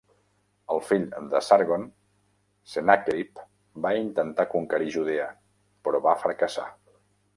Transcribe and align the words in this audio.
El 0.75 0.79
fill 0.85 1.03
de 1.33 1.41
Sargon, 1.47 1.83
Sennàquerib, 2.71 3.43
va 3.87 3.93
intentar 3.99 4.47
conquerir 4.57 4.89
Judea, 4.97 5.29
però 5.89 6.03
va 6.09 6.17
fracassar. 6.27 6.67